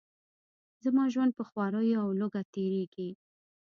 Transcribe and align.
زما 0.83 1.03
ژوند 1.13 1.31
په 1.35 1.43
خواریو 1.49 1.99
او 2.03 2.07
لوږه 2.19 2.41
تیریږي. 2.53 3.09